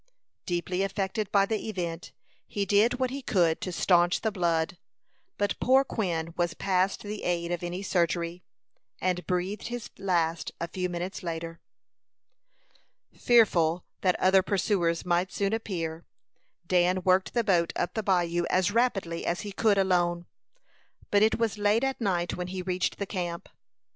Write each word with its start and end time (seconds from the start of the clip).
Deeply 0.47 0.81
affected 0.81 1.31
by 1.31 1.45
the 1.45 1.69
event, 1.69 2.11
he 2.47 2.65
did 2.65 2.95
what 2.95 3.11
he 3.11 3.21
could 3.21 3.61
to 3.61 3.71
stanch 3.71 4.21
the 4.21 4.31
blood; 4.31 4.79
but 5.37 5.59
poor 5.59 5.83
Quin 5.83 6.33
was 6.35 6.55
past 6.55 7.03
the 7.03 7.21
aid 7.23 7.51
of 7.51 7.61
any 7.61 7.83
surgery, 7.83 8.41
and 8.99 9.27
breathed 9.27 9.67
his 9.67 9.91
last 9.99 10.53
a 10.59 10.67
few 10.67 10.89
minutes 10.89 11.21
later. 11.21 11.59
Fearful 13.15 13.85
that 14.01 14.19
other 14.19 14.41
pursuers 14.41 15.05
might 15.05 15.31
soon 15.31 15.53
appear, 15.53 16.07
Dan 16.65 17.03
worked 17.03 17.35
the 17.35 17.43
boat 17.43 17.71
up 17.75 17.93
the 17.93 18.01
bayou 18.01 18.45
as 18.49 18.71
rapidly 18.71 19.23
as 19.23 19.41
he 19.41 19.51
could 19.51 19.77
alone; 19.77 20.25
but 21.11 21.21
it 21.21 21.37
was 21.37 21.59
late 21.59 21.83
at 21.83 22.01
night 22.01 22.33
when 22.35 22.47
he 22.47 22.63
reached 22.63 22.97
the 22.97 23.05
camp. 23.05 23.47